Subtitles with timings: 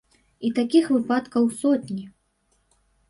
[0.47, 2.03] І такіх выпадкаў сотні.